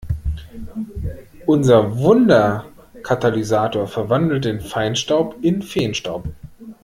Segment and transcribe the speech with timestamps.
[1.45, 6.23] Unser Wunderkatalysator verwandelt den Feinstaub in Feenstaub.